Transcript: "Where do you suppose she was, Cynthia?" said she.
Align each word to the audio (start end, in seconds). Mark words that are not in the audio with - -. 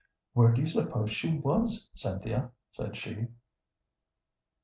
"Where 0.33 0.51
do 0.51 0.61
you 0.61 0.67
suppose 0.67 1.11
she 1.11 1.37
was, 1.37 1.91
Cynthia?" 1.93 2.49
said 2.71 2.97
she. 2.97 3.27